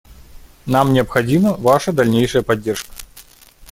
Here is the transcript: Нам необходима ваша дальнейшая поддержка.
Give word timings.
Нам 0.65 0.93
необходима 0.93 1.53
ваша 1.53 1.91
дальнейшая 1.93 2.41
поддержка. 2.41 2.91